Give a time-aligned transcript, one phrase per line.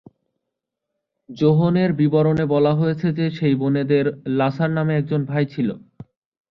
[1.29, 4.05] যোহনের বিবরণে বলা হয়েছে যে, সেই বোনদের
[4.37, 5.69] লাসার নামে একজন ভাই ছিল।